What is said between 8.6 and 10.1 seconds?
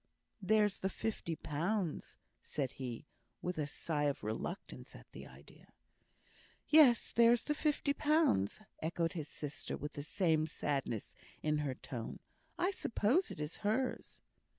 echoed his sister, with the